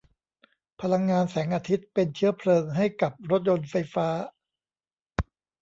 [0.81, 4.07] พลังงานแสงอาทิตย์เป็นเชื้อเพลิงให้กับรถยนต์ไฟฟ้า